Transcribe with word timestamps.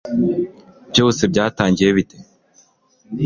byose 0.91 1.21
byatangiye 1.31 1.87
bite 1.97 2.17